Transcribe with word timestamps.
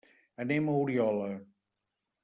Anem 0.45 0.71
a 0.71 0.79
Oriola. 0.85 1.29